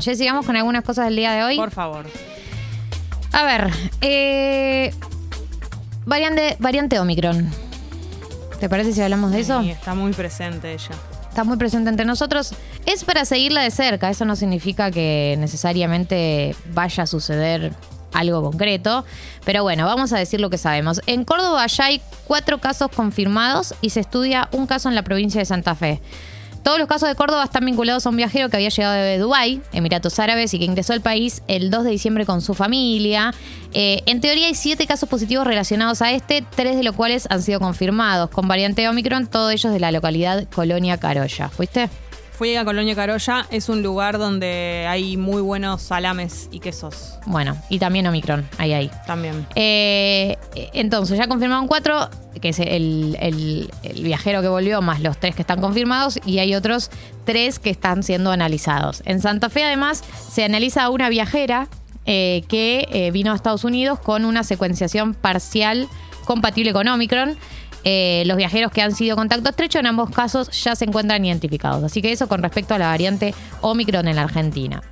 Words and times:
Ya 0.00 0.14
sigamos 0.14 0.46
con 0.46 0.54
algunas 0.54 0.84
cosas 0.84 1.06
del 1.06 1.16
día 1.16 1.32
de 1.32 1.42
hoy. 1.42 1.56
Por 1.56 1.72
favor. 1.72 2.06
A 3.32 3.42
ver, 3.42 3.68
eh, 4.00 4.94
variante, 6.06 6.54
variante 6.60 7.00
Omicron. 7.00 7.50
¿Te 8.60 8.68
parece 8.68 8.92
si 8.92 9.02
hablamos 9.02 9.32
de 9.32 9.40
eso? 9.40 9.60
Sí, 9.60 9.70
está 9.70 9.96
muy 9.96 10.12
presente 10.12 10.72
ella. 10.72 10.90
Está 11.28 11.42
muy 11.42 11.56
presente 11.56 11.90
entre 11.90 12.06
nosotros. 12.06 12.54
Es 12.86 13.02
para 13.02 13.24
seguirla 13.24 13.62
de 13.62 13.72
cerca. 13.72 14.08
Eso 14.08 14.24
no 14.24 14.36
significa 14.36 14.92
que 14.92 15.34
necesariamente 15.40 16.54
vaya 16.72 17.02
a 17.02 17.06
suceder 17.08 17.72
algo 18.12 18.40
concreto. 18.40 19.04
Pero 19.44 19.64
bueno, 19.64 19.84
vamos 19.84 20.12
a 20.12 20.18
decir 20.18 20.40
lo 20.40 20.48
que 20.48 20.58
sabemos. 20.58 21.00
En 21.06 21.24
Córdoba 21.24 21.66
ya 21.66 21.86
hay 21.86 22.00
cuatro 22.24 22.58
casos 22.58 22.88
confirmados 22.94 23.74
y 23.80 23.90
se 23.90 23.98
estudia 23.98 24.48
un 24.52 24.68
caso 24.68 24.88
en 24.88 24.94
la 24.94 25.02
provincia 25.02 25.40
de 25.40 25.44
Santa 25.44 25.74
Fe. 25.74 26.00
Todos 26.68 26.78
los 26.78 26.86
casos 26.86 27.08
de 27.08 27.14
Córdoba 27.14 27.44
están 27.44 27.64
vinculados 27.64 28.04
a 28.04 28.10
un 28.10 28.16
viajero 28.16 28.50
que 28.50 28.56
había 28.58 28.68
llegado 28.68 28.92
de 28.92 29.16
Dubái, 29.16 29.62
Emiratos 29.72 30.18
Árabes, 30.18 30.52
y 30.52 30.58
que 30.58 30.66
ingresó 30.66 30.92
al 30.92 31.00
país 31.00 31.42
el 31.48 31.70
2 31.70 31.84
de 31.84 31.90
diciembre 31.92 32.26
con 32.26 32.42
su 32.42 32.52
familia. 32.52 33.32
Eh, 33.72 34.02
en 34.04 34.20
teoría 34.20 34.48
hay 34.48 34.54
siete 34.54 34.86
casos 34.86 35.08
positivos 35.08 35.46
relacionados 35.46 36.02
a 36.02 36.12
este, 36.12 36.44
tres 36.54 36.76
de 36.76 36.82
los 36.82 36.94
cuales 36.94 37.26
han 37.30 37.40
sido 37.40 37.58
confirmados 37.58 38.28
con 38.28 38.48
variante 38.48 38.86
Omicron, 38.86 39.28
todos 39.28 39.50
ellos 39.50 39.72
de 39.72 39.80
la 39.80 39.92
localidad 39.92 40.46
Colonia 40.54 40.98
Carolla. 40.98 41.48
¿Fuiste? 41.48 41.88
Fui 42.38 42.54
a 42.54 42.64
Colonia 42.66 42.94
Carolla, 42.94 43.46
es 43.50 43.70
un 43.70 43.82
lugar 43.82 44.18
donde 44.18 44.86
hay 44.88 45.16
muy 45.16 45.40
buenos 45.40 45.82
salames 45.82 46.48
y 46.52 46.60
quesos 46.60 47.14
Bueno, 47.26 47.56
y 47.68 47.80
también 47.80 48.06
Omicron, 48.06 48.46
ahí, 48.58 48.74
ahí. 48.74 48.90
también. 49.06 49.44
Eh, 49.56 50.36
entonces, 50.74 51.18
ya 51.18 51.26
confirmaron 51.26 51.66
cuatro, 51.66 52.08
que 52.40 52.50
es 52.50 52.58
el, 52.58 53.16
el- 53.20 53.70
viajero 54.02 54.42
que 54.42 54.48
volvió, 54.48 54.80
más 54.82 55.00
los 55.00 55.18
tres 55.18 55.34
que 55.34 55.42
están 55.42 55.60
confirmados, 55.60 56.18
y 56.24 56.38
hay 56.38 56.54
otros 56.54 56.90
tres 57.24 57.58
que 57.58 57.70
están 57.70 58.02
siendo 58.02 58.30
analizados. 58.30 59.02
En 59.04 59.20
Santa 59.20 59.50
Fe, 59.50 59.64
además, 59.64 60.02
se 60.30 60.44
analiza 60.44 60.84
a 60.84 60.90
una 60.90 61.08
viajera 61.08 61.68
eh, 62.06 62.42
que 62.48 62.88
eh, 62.90 63.10
vino 63.10 63.32
a 63.32 63.34
Estados 63.36 63.64
Unidos 63.64 63.98
con 63.98 64.24
una 64.24 64.42
secuenciación 64.44 65.14
parcial 65.14 65.88
compatible 66.24 66.72
con 66.72 66.88
Omicron. 66.88 67.36
Eh, 67.84 68.24
los 68.26 68.36
viajeros 68.36 68.72
que 68.72 68.82
han 68.82 68.94
sido 68.94 69.14
contacto 69.16 69.50
estrecho 69.50 69.78
en 69.78 69.86
ambos 69.86 70.10
casos 70.10 70.50
ya 70.62 70.74
se 70.74 70.84
encuentran 70.84 71.24
identificados. 71.24 71.84
Así 71.84 72.02
que 72.02 72.10
eso 72.12 72.26
con 72.28 72.42
respecto 72.42 72.74
a 72.74 72.78
la 72.78 72.88
variante 72.88 73.34
Omicron 73.60 74.08
en 74.08 74.16
la 74.16 74.22
Argentina. 74.22 74.82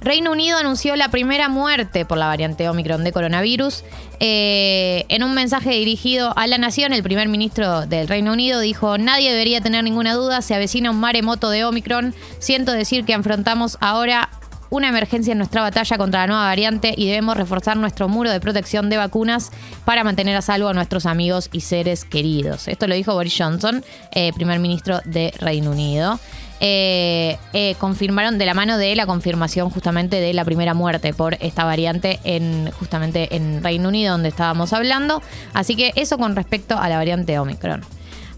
Reino 0.00 0.32
Unido 0.32 0.58
anunció 0.58 0.94
la 0.96 1.10
primera 1.10 1.48
muerte 1.48 2.04
por 2.04 2.18
la 2.18 2.26
variante 2.26 2.68
Omicron 2.68 3.04
de 3.04 3.12
coronavirus. 3.12 3.84
Eh, 4.20 5.04
en 5.08 5.22
un 5.22 5.34
mensaje 5.34 5.70
dirigido 5.70 6.32
a 6.36 6.46
la 6.46 6.58
nación, 6.58 6.92
el 6.92 7.02
primer 7.02 7.28
ministro 7.28 7.86
del 7.86 8.08
Reino 8.08 8.32
Unido 8.32 8.60
dijo, 8.60 8.98
nadie 8.98 9.30
debería 9.30 9.60
tener 9.60 9.84
ninguna 9.84 10.14
duda, 10.14 10.42
se 10.42 10.54
avecina 10.54 10.90
un 10.90 11.00
maremoto 11.00 11.50
de 11.50 11.64
Omicron. 11.64 12.14
Siento 12.38 12.72
decir 12.72 13.04
que 13.04 13.14
afrontamos 13.14 13.76
ahora 13.80 14.30
una 14.70 14.88
emergencia 14.88 15.32
en 15.32 15.38
nuestra 15.38 15.62
batalla 15.62 15.98
contra 15.98 16.20
la 16.20 16.26
nueva 16.26 16.42
variante 16.44 16.94
y 16.96 17.06
debemos 17.06 17.36
reforzar 17.36 17.76
nuestro 17.76 18.08
muro 18.08 18.30
de 18.30 18.40
protección 18.40 18.90
de 18.90 18.98
vacunas 18.98 19.50
para 19.84 20.04
mantener 20.04 20.36
a 20.36 20.42
salvo 20.42 20.68
a 20.68 20.74
nuestros 20.74 21.06
amigos 21.06 21.48
y 21.52 21.62
seres 21.62 22.04
queridos. 22.04 22.68
Esto 22.68 22.86
lo 22.86 22.94
dijo 22.94 23.14
Boris 23.14 23.34
Johnson, 23.36 23.84
eh, 24.12 24.32
primer 24.34 24.58
ministro 24.58 25.00
de 25.04 25.32
Reino 25.38 25.70
Unido. 25.70 26.20
Eh, 26.60 27.38
eh, 27.52 27.76
confirmaron 27.78 28.36
de 28.36 28.44
la 28.44 28.52
mano 28.52 28.78
de 28.78 28.96
la 28.96 29.06
confirmación 29.06 29.70
justamente 29.70 30.20
de 30.20 30.32
la 30.34 30.44
primera 30.44 30.74
muerte 30.74 31.14
por 31.14 31.34
esta 31.34 31.64
variante 31.64 32.18
en 32.24 32.72
justamente 32.72 33.36
en 33.36 33.62
Reino 33.62 33.88
Unido 33.88 34.12
donde 34.12 34.28
estábamos 34.28 34.72
hablando. 34.72 35.22
Así 35.52 35.76
que 35.76 35.92
eso 35.94 36.18
con 36.18 36.34
respecto 36.34 36.76
a 36.76 36.88
la 36.88 36.96
variante 36.96 37.38
Omicron. 37.38 37.84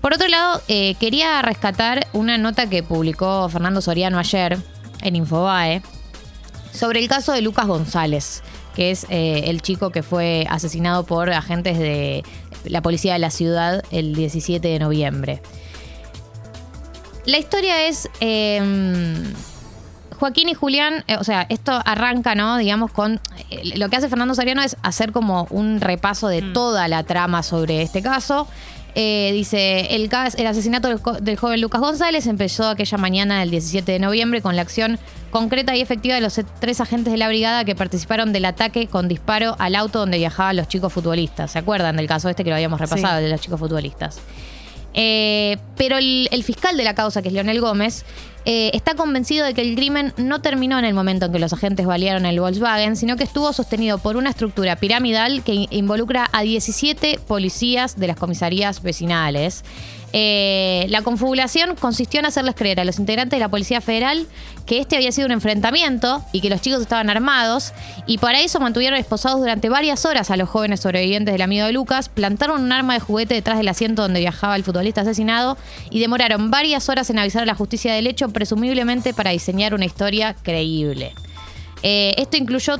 Por 0.03 0.15
otro 0.15 0.29
lado, 0.29 0.61
eh, 0.69 0.97
quería 1.01 1.41
rescatar 1.41 2.07
una 2.13 2.37
nota 2.37 2.69
que 2.69 2.83
publicó 2.83 3.49
Fernando 3.49 3.81
Soriano 3.81 4.19
ayer 4.19 4.59
en 5.03 5.17
Infobae 5.17 5.83
sobre 6.73 7.01
el 7.01 7.09
caso 7.09 7.33
de 7.33 7.41
Lucas 7.41 7.67
González, 7.67 8.43
que 8.75 8.91
es 8.91 9.07
el 9.11 9.61
chico 9.61 9.91
que 9.91 10.03
fue 10.03 10.47
asesinado 10.49 11.05
por 11.05 11.31
agentes 11.31 11.79
de 11.79 12.23
la 12.65 12.81
policía 12.83 13.15
de 13.15 13.19
la 13.19 13.31
ciudad 13.31 13.83
el 13.91 14.15
17 14.15 14.67
de 14.67 14.79
noviembre. 14.79 15.43
La 17.31 17.39
historia 17.39 17.87
es. 17.87 18.09
eh, 18.21 18.61
Joaquín 20.19 20.51
y 20.51 20.55
Julián, 20.55 21.03
eh, 21.07 21.17
o 21.17 21.25
sea, 21.25 21.47
esto 21.49 21.73
arranca, 21.85 22.35
¿no? 22.35 22.59
Digamos, 22.59 22.91
con. 22.93 23.21
eh, 23.51 23.79
lo 23.79 23.89
que 23.89 23.97
hace 23.97 24.09
Fernando 24.09 24.35
Soriano 24.35 24.63
es 24.63 24.77
hacer 24.83 25.13
como 25.13 25.47
un 25.51 25.81
repaso 25.81 26.29
de 26.29 26.43
toda 26.43 26.89
la 26.89 27.05
trama 27.05 27.43
sobre 27.43 27.81
este 27.83 28.03
caso. 28.03 28.47
Eh, 28.97 29.31
dice, 29.33 29.95
el, 29.95 30.09
cas- 30.09 30.35
el 30.35 30.47
asesinato 30.49 30.89
del, 30.89 30.99
del 31.23 31.37
joven 31.37 31.61
Lucas 31.61 31.81
González 31.81 32.27
empezó 32.27 32.69
aquella 32.69 32.99
mañana 32.99 33.39
del 33.41 33.51
17 33.51 33.93
de 33.93 33.99
noviembre 34.01 34.43
con 34.43 34.57
la 34.57 34.63
acción 34.63 34.99
concreta 35.31 35.77
y 35.77 35.81
efectiva 35.81 36.17
de 36.17 36.21
los 36.21 36.37
e- 36.39 36.45
tres 36.59 36.81
agentes 36.81 37.13
de 37.13 37.17
la 37.17 37.29
brigada 37.29 37.65
que 37.65 37.77
participaron 37.77 38.33
del 38.33 38.45
ataque 38.47 38.89
con 38.89 39.07
disparo 39.07 39.55
al 39.61 39.77
auto 39.77 40.01
donde 40.01 40.19
viajaban 40.19 40.57
los 40.57 40.67
chicos 40.67 40.93
futbolistas. 40.93 41.53
¿Se 41.53 41.61
acuerdan 41.61 41.97
del 41.97 42.09
caso 42.09 42.29
este 42.29 42.43
que 42.43 42.51
lo 42.51 42.57
habíamos 42.57 42.81
repasado, 42.81 43.19
Sí. 43.19 43.25
de 43.25 43.31
los 43.31 43.41
chicos 43.41 43.61
futbolistas? 43.61 44.19
Eh, 44.95 45.57
pero 45.77 45.99
el, 45.99 46.29
el 46.31 46.45
fiscal 46.45 46.77
de 46.77 46.85
la 46.85 46.95
causa, 46.95 47.23
que 47.23 47.29
es 47.29 47.35
Leonel 47.35 47.61
Gómez, 47.61 48.05
eh, 48.45 48.71
está 48.75 48.95
convencido 48.95 49.45
de 49.47 49.55
que 49.55 49.61
el 49.63 49.75
crimen 49.75 50.13
no 50.17 50.41
terminó 50.41 50.79
en 50.79 50.85
el 50.85 50.95
momento 50.95 51.27
en 51.27 51.33
que 51.33 51.39
los 51.39 51.53
agentes 51.53 51.87
balearon 51.87 52.25
el 52.27 52.41
Volkswagen, 52.41 52.97
sino 52.97 53.17
que 53.17 53.25
estuvo 53.25 53.53
sostenido 53.53 53.99
por 53.99 54.17
una 54.17 54.31
estructura 54.31 54.77
piramidal 54.77 55.43
que 55.45 55.53
in- 55.55 55.69
involucra 55.71 56.29
a 56.33 56.43
17 56.43 57.19
policías 57.27 57.99
de 57.99 58.07
las 58.07 58.17
comisarías 58.17 58.83
vecinales. 58.83 59.65
Eh, 60.13 60.87
la 60.89 61.03
confabulación 61.03 61.77
consistió 61.77 62.19
en 62.19 62.27
hacerles 62.27 62.57
creer 62.57 62.81
a 62.81 62.85
los 62.85 62.99
integrantes 62.99 63.37
de 63.37 63.41
la 63.41 63.49
Policía 63.49 63.81
Federal 63.81 64.27
que 64.67 64.79
este 64.81 64.97
había 64.97 65.13
sido 65.13 65.27
un 65.27 65.33
enfrentamiento 65.33 66.23
y 66.33 66.41
que 66.41 66.51
los 66.51 66.61
chicos 66.61 66.81
estaban 66.81 67.11
armados, 67.11 67.73
y 68.07 68.19
para 68.19 68.41
eso 68.41 68.59
mantuvieron 68.61 68.99
esposados 68.99 69.39
durante 69.41 69.69
varias 69.69 70.05
horas 70.05 70.31
a 70.33 70.37
los 70.37 70.49
jóvenes 70.49 70.81
sobrevivientes 70.81 71.33
del 71.33 71.43
amigo 71.43 71.67
de 71.67 71.73
Lucas, 71.73 72.09
plantaron 72.09 72.63
un 72.63 72.73
arma 72.73 72.95
de 72.95 73.01
juguete 73.01 73.35
detrás 73.35 73.59
del 73.59 73.69
asiento 73.69 74.03
donde 74.03 74.21
viajaba 74.21 74.57
el 74.57 74.65
futbolista 74.65 75.01
asesinado 75.03 75.57
y 75.91 76.01
demoraron 76.01 76.51
varias 76.51 76.89
horas 76.89 77.09
en 77.11 77.19
avisar 77.19 77.43
a 77.43 77.47
la 77.47 77.55
justicia 77.55 77.93
del 77.95 78.07
hecho, 78.09 78.29
presumiblemente 78.41 79.13
para 79.13 79.33
diseñar 79.33 79.75
una 79.75 79.85
historia 79.85 80.35
creíble. 80.43 81.13
Eh, 81.83 82.15
esto 82.17 82.39
incluyó 82.39 82.79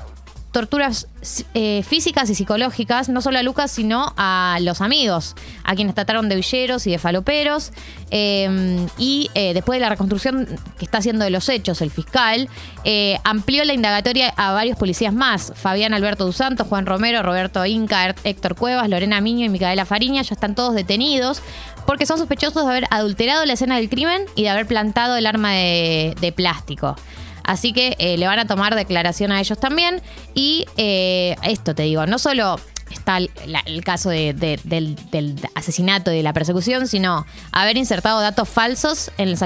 torturas 0.51 1.07
eh, 1.55 1.83
físicas 1.87 2.29
y 2.31 2.35
psicológicas, 2.35 3.09
no 3.09 3.21
solo 3.23 3.39
a 3.39 3.43
Lucas, 3.43 3.71
sino 3.71 4.13
a 4.17 4.59
los 4.61 4.81
amigos, 4.81 5.37
a 5.65 5.75
quienes 5.75 5.95
trataron 5.95 6.29
de 6.29 6.37
villeros 6.37 6.87
y 6.87 6.91
de 6.91 6.99
faloperos. 6.99 7.73
Eh, 8.11 8.87
y 8.99 9.31
eh, 9.35 9.55
después 9.55 9.77
de 9.77 9.81
la 9.81 9.89
reconstrucción 9.89 10.47
que 10.79 10.85
está 10.85 10.99
haciendo 10.99 11.25
de 11.25 11.31
los 11.31 11.49
hechos, 11.49 11.81
el 11.81 11.91
fiscal 11.91 12.49
eh, 12.85 13.19
amplió 13.25 13.65
la 13.65 13.73
indagatoria 13.73 14.33
a 14.37 14.53
varios 14.53 14.77
policías 14.77 15.13
más. 15.13 15.53
Fabián 15.55 15.95
Alberto 15.95 16.25
Dos 16.27 16.37
Santos, 16.37 16.67
Juan 16.67 16.87
Romero, 16.87 17.23
Roberto 17.23 17.65
Inca, 17.65 18.15
Héctor 18.25 18.57
Cuevas, 18.57 18.89
Lorena 18.89 19.21
Miño 19.21 19.47
y 19.47 19.49
Micaela 19.49 19.85
Fariña 19.85 20.23
ya 20.23 20.35
están 20.35 20.55
todos 20.55 20.75
detenidos 20.75 21.43
porque 21.87 22.07
son 22.07 22.19
sospechosos 22.19 22.65
de 22.65 22.71
haber 22.71 22.85
adulterado 22.91 23.45
la 23.47 23.55
escena 23.55 23.77
del 23.77 23.89
crimen 23.89 24.23
y 24.35 24.43
de 24.43 24.49
haber 24.51 24.67
plantado 24.67 25.17
el 25.17 25.27
arma 25.27 25.53
de 25.53 26.33
plástico. 26.37 26.97
Así 27.45 27.73
que 27.73 27.97
eh, 27.99 28.17
le 28.17 28.27
van 28.27 28.39
a 28.39 28.47
tomar 28.47 28.75
declaración 28.75 29.33
a 29.33 29.41
ellos 29.41 29.59
también. 29.59 30.01
Y 30.35 30.67
eh, 30.77 31.37
esto 31.43 31.75
te 31.75 31.85
digo, 31.85 32.07
no 32.07 32.19
solo 32.19 32.59
está 32.91 33.19
el, 33.19 33.85
caso 33.85 34.11
de- 34.11 34.33
de- 34.35 34.59
del, 34.65 35.37
asesinato 35.55 36.13
y 36.13 36.17
de 36.17 36.23
la 36.25 36.33
persecución, 36.33 36.89
sino 36.89 37.25
haber 37.53 37.77
insertado 37.77 38.21
datos 38.21 38.49
falsos 38.49 39.13
en 39.17 39.31
las, 39.31 39.43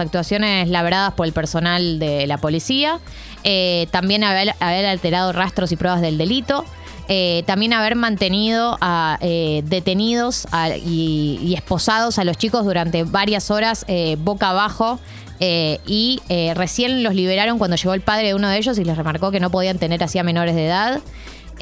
actuaciones 0.00 0.68
labradas 0.68 1.12
por 1.12 1.26
el 1.26 1.32
personal 1.32 1.98
de 1.98 2.26
la 2.26 2.38
policía. 2.38 2.98
Eh, 3.44 3.86
también 3.90 4.24
haber, 4.24 4.54
alterado 4.60 5.32
rastros 5.32 5.72
y 5.72 5.76
pruebas 5.76 6.00
del 6.00 6.18
delito. 6.18 6.64
También 7.44 7.72
haber 7.72 7.96
mantenido 7.96 8.78
a 8.80 9.18
detenidos 9.20 10.46
y, 10.86 11.54
esposados 11.56 12.20
a 12.20 12.24
los 12.24 12.38
chicos 12.38 12.64
durante 12.64 13.02
varias 13.02 13.50
horas 13.50 13.84
boca 14.18 14.50
abajo 14.50 15.00
eh, 15.40 15.78
y 15.86 16.20
eh, 16.28 16.52
recién 16.54 17.02
los 17.02 17.14
liberaron 17.14 17.58
cuando 17.58 17.76
llegó 17.76 17.94
el 17.94 18.02
padre 18.02 18.28
de 18.28 18.34
uno 18.34 18.48
de 18.48 18.58
ellos 18.58 18.78
y 18.78 18.84
les 18.84 18.96
remarcó 18.96 19.30
que 19.30 19.40
no 19.40 19.50
podían 19.50 19.78
tener 19.78 20.02
así 20.04 20.18
a 20.18 20.22
menores 20.22 20.54
de 20.54 20.66
edad. 20.66 21.00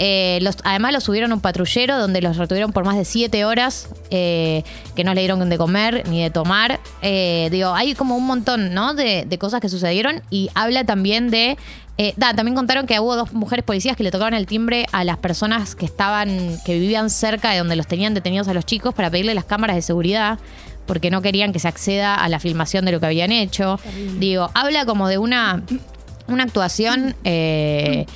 Eh, 0.00 0.38
los- 0.42 0.58
además 0.62 0.92
los 0.92 1.02
subieron 1.04 1.32
a 1.32 1.34
un 1.34 1.40
patrullero 1.40 1.98
donde 1.98 2.20
los 2.20 2.36
retuvieron 2.36 2.72
por 2.72 2.84
más 2.84 2.96
de 2.96 3.04
siete 3.04 3.44
horas, 3.44 3.88
eh, 4.10 4.62
que 4.94 5.02
no 5.02 5.12
le 5.12 5.22
dieron 5.22 5.48
de 5.48 5.58
comer 5.58 6.08
ni 6.08 6.22
de 6.22 6.30
tomar. 6.30 6.78
Eh, 7.02 7.48
digo, 7.50 7.74
hay 7.74 7.94
como 7.94 8.16
un 8.16 8.24
montón 8.26 8.74
¿no? 8.74 8.94
de, 8.94 9.24
de 9.26 9.38
cosas 9.38 9.60
que 9.60 9.68
sucedieron 9.68 10.22
y 10.30 10.50
habla 10.54 10.84
también 10.84 11.30
de... 11.30 11.56
eh, 11.96 12.14
da, 12.16 12.32
también 12.32 12.54
contaron 12.54 12.86
que 12.86 13.00
hubo 13.00 13.16
dos 13.16 13.32
mujeres 13.32 13.64
policías 13.64 13.96
que 13.96 14.04
le 14.04 14.12
tocaron 14.12 14.34
el 14.34 14.46
timbre 14.46 14.86
a 14.92 15.02
las 15.02 15.16
personas 15.16 15.74
que 15.74 15.86
estaban, 15.86 16.58
que 16.64 16.74
vivían 16.78 17.10
cerca 17.10 17.50
de 17.50 17.58
donde 17.58 17.74
los 17.74 17.88
tenían 17.88 18.14
detenidos 18.14 18.46
a 18.46 18.54
los 18.54 18.64
chicos 18.64 18.94
para 18.94 19.10
pedirle 19.10 19.34
las 19.34 19.46
cámaras 19.46 19.74
de 19.74 19.82
seguridad 19.82 20.38
porque 20.88 21.10
no 21.10 21.22
querían 21.22 21.52
que 21.52 21.60
se 21.60 21.68
acceda 21.68 22.16
a 22.16 22.28
la 22.28 22.40
filmación 22.40 22.84
de 22.84 22.90
lo 22.90 22.98
que 22.98 23.06
habían 23.06 23.30
hecho. 23.30 23.78
Digo, 24.18 24.50
habla 24.54 24.84
como 24.86 25.06
de 25.06 25.18
una, 25.18 25.62
una 26.26 26.42
actuación 26.42 27.14
eh, 27.22 28.06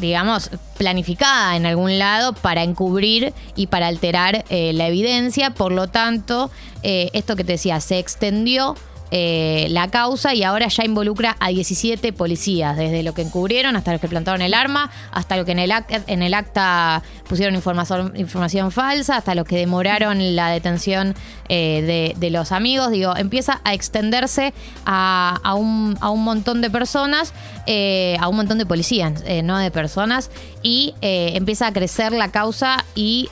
digamos, 0.00 0.50
planificada 0.76 1.56
en 1.56 1.66
algún 1.66 1.98
lado 1.98 2.34
para 2.34 2.62
encubrir 2.62 3.32
y 3.54 3.68
para 3.68 3.86
alterar 3.86 4.44
eh, 4.50 4.72
la 4.74 4.88
evidencia. 4.88 5.50
Por 5.50 5.72
lo 5.72 5.88
tanto, 5.88 6.50
eh, 6.82 7.10
esto 7.14 7.34
que 7.36 7.44
te 7.44 7.52
decía, 7.52 7.80
se 7.80 7.98
extendió 7.98 8.76
eh, 9.10 9.66
la 9.70 9.88
causa 9.88 10.34
y 10.34 10.42
ahora 10.42 10.68
ya 10.68 10.84
involucra 10.84 11.36
a 11.38 11.48
17 11.48 12.12
policías, 12.12 12.76
desde 12.76 13.02
lo 13.02 13.14
que 13.14 13.22
encubrieron 13.22 13.76
hasta 13.76 13.92
los 13.92 14.00
que 14.00 14.08
plantaron 14.08 14.42
el 14.42 14.52
arma, 14.54 14.90
hasta 15.12 15.36
lo 15.36 15.44
que 15.44 15.52
en 15.52 15.60
el, 15.60 15.70
ac- 15.70 16.02
en 16.06 16.22
el 16.22 16.34
acta 16.34 17.02
pusieron 17.28 17.54
información, 17.54 18.12
información 18.16 18.70
falsa, 18.72 19.16
hasta 19.16 19.34
los 19.34 19.46
que 19.46 19.56
demoraron 19.56 20.34
la 20.36 20.48
detención 20.50 21.14
eh, 21.48 22.14
de, 22.18 22.30
los 22.30 22.50
amigos. 22.52 22.90
Digo, 22.90 23.16
empieza 23.16 23.60
a 23.64 23.74
extenderse 23.74 24.52
a, 24.84 25.54
un, 25.56 25.96
a 26.00 26.10
un 26.10 26.24
montón 26.24 26.60
de 26.60 26.70
personas, 26.70 27.32
eh, 27.66 28.16
a 28.20 28.28
un 28.28 28.36
montón 28.36 28.58
de 28.58 28.66
policías, 28.66 29.22
eh, 29.26 29.42
no 29.42 29.58
de 29.58 29.70
personas, 29.70 30.30
y 30.62 30.94
empieza 31.00 31.68
a 31.68 31.72
crecer 31.72 32.10
la 32.12 32.32
causa 32.32 32.84
y 32.96 33.28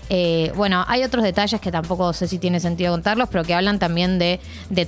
bueno, 0.54 0.84
hay 0.86 1.02
otros 1.02 1.24
detalles 1.24 1.60
que 1.60 1.72
tampoco 1.72 2.12
sé 2.12 2.28
si 2.28 2.38
tiene 2.38 2.60
sentido 2.60 2.92
contarlos, 2.92 3.28
pero 3.28 3.42
que 3.42 3.54
hablan 3.54 3.80
también 3.80 4.20
de, 4.20 4.38
de 4.70 4.86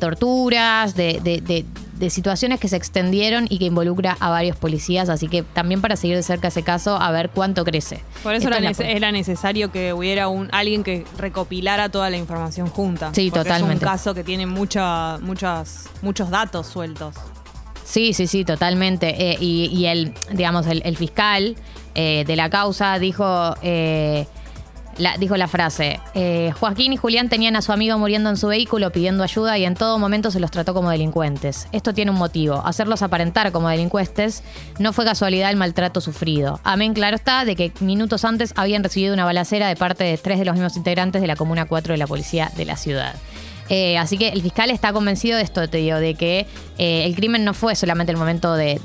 de, 0.94 1.20
de- 1.22 1.40
de- 1.40 1.64
de 1.96 2.10
situaciones 2.10 2.60
que 2.60 2.68
se 2.68 2.76
extendieron 2.76 3.46
y 3.48 3.58
que 3.58 3.64
involucra 3.64 4.18
a 4.20 4.28
varios 4.28 4.54
policías, 4.58 5.08
así 5.08 5.28
que 5.28 5.42
también 5.42 5.80
para 5.80 5.96
seguir 5.96 6.14
de 6.16 6.22
cerca 6.22 6.48
ese 6.48 6.62
caso, 6.62 7.00
a 7.00 7.10
ver 7.10 7.30
cuánto 7.30 7.64
crece. 7.64 8.00
Por 8.22 8.34
eso 8.34 8.48
era, 8.48 8.58
es 8.58 8.62
la- 8.62 8.70
nece- 8.72 8.94
era 8.96 9.12
necesario 9.12 9.72
que 9.72 9.94
hubiera 9.94 10.28
un 10.28 10.50
alguien 10.52 10.84
que 10.84 11.06
recopilara 11.16 11.88
toda 11.88 12.10
la 12.10 12.18
información 12.18 12.68
junta. 12.68 13.12
Sí, 13.14 13.30
totalmente. 13.30 13.76
Es 13.76 13.80
un 13.82 13.88
caso 13.88 14.14
que 14.14 14.24
tiene 14.24 14.44
mucha, 14.44 15.16
muchas, 15.22 15.86
muchos 16.02 16.28
datos 16.28 16.66
sueltos. 16.66 17.14
Sí, 17.82 18.12
sí, 18.12 18.26
sí, 18.26 18.44
totalmente. 18.44 19.30
Eh, 19.32 19.36
y, 19.40 19.70
y 19.72 19.86
el, 19.86 20.12
digamos, 20.32 20.66
el, 20.66 20.82
el 20.84 20.98
fiscal 20.98 21.56
eh, 21.94 22.24
de 22.26 22.36
la 22.36 22.50
causa 22.50 22.98
dijo, 22.98 23.54
eh, 23.62 24.26
la, 24.98 25.16
dijo 25.18 25.36
la 25.36 25.48
frase, 25.48 26.00
eh, 26.14 26.52
Joaquín 26.58 26.92
y 26.92 26.96
Julián 26.96 27.28
tenían 27.28 27.56
a 27.56 27.62
su 27.62 27.72
amigo 27.72 27.98
muriendo 27.98 28.30
en 28.30 28.36
su 28.36 28.48
vehículo 28.48 28.90
pidiendo 28.90 29.22
ayuda 29.22 29.58
y 29.58 29.64
en 29.64 29.74
todo 29.74 29.98
momento 29.98 30.30
se 30.30 30.40
los 30.40 30.50
trató 30.50 30.74
como 30.74 30.90
delincuentes. 30.90 31.68
Esto 31.72 31.94
tiene 31.94 32.10
un 32.10 32.18
motivo, 32.18 32.62
hacerlos 32.64 33.02
aparentar 33.02 33.52
como 33.52 33.68
delincuentes 33.68 34.42
no 34.78 34.92
fue 34.92 35.04
casualidad 35.04 35.50
el 35.50 35.56
maltrato 35.56 36.00
sufrido. 36.00 36.60
Amén, 36.64 36.94
claro 36.94 37.16
está, 37.16 37.44
de 37.44 37.56
que 37.56 37.72
minutos 37.80 38.24
antes 38.24 38.52
habían 38.56 38.82
recibido 38.82 39.14
una 39.14 39.24
balacera 39.24 39.68
de 39.68 39.76
parte 39.76 40.04
de 40.04 40.16
tres 40.18 40.38
de 40.38 40.44
los 40.44 40.54
mismos 40.54 40.76
integrantes 40.76 41.20
de 41.20 41.28
la 41.28 41.36
Comuna 41.36 41.66
4 41.66 41.94
de 41.94 41.98
la 41.98 42.06
Policía 42.06 42.50
de 42.56 42.64
la 42.64 42.76
ciudad. 42.76 43.14
Eh, 43.68 43.98
así 43.98 44.16
que 44.16 44.28
el 44.28 44.42
fiscal 44.42 44.70
está 44.70 44.92
convencido 44.92 45.36
de 45.36 45.42
esto, 45.42 45.68
te 45.68 45.78
digo, 45.78 45.98
de 45.98 46.14
que 46.14 46.46
eh, 46.78 47.04
el 47.04 47.14
crimen 47.14 47.44
no 47.44 47.54
fue 47.54 47.74
solamente 47.74 48.12
el 48.12 48.18
momento 48.18 48.54
de, 48.54 48.80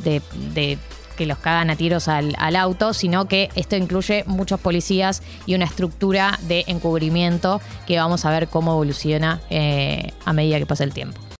que 1.22 1.28
los 1.28 1.38
cagan 1.38 1.70
a 1.70 1.76
tiros 1.76 2.08
al, 2.08 2.56
auto, 2.56 2.96
sino 2.96 3.28
que 3.28 3.52
esto 3.54 3.76
incluye 3.76 4.24
muchos 4.26 4.60
policías 4.60 5.22
y 5.46 5.54
una 5.54 5.66
estructura 5.66 6.40
de 6.48 6.64
encubrimiento 6.66 7.62
que 7.86 7.98
vamos 7.98 8.26
a 8.26 8.32
ver 8.32 8.48
cómo 8.48 8.72
evoluciona 8.72 9.40
eh, 9.52 10.14
a 10.26 10.34
medida 10.34 10.58
que 10.58 10.66
pasa 10.66 10.84
el 10.84 10.94
tiempo. 10.94 11.22